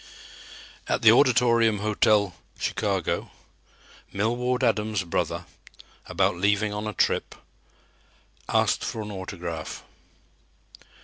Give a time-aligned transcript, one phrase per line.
[0.87, 3.29] At the Auditorium hotel, Chicago,
[4.11, 5.45] Millward Adams' brother,
[6.07, 7.35] about leaving on a trip,
[8.49, 9.83] asked for an autograph.